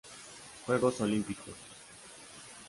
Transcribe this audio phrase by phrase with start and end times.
[0.65, 1.53] Juegos Olímpicos.